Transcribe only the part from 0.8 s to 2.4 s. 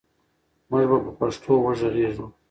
به په پښتو وغږېږو.